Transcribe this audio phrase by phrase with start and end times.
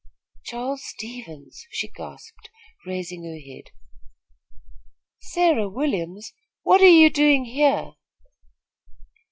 [0.43, 2.49] "Charles Stevens!" she gasped,
[2.87, 3.65] raising her head.
[5.19, 7.91] "Sarah Williams, what are you doing here?"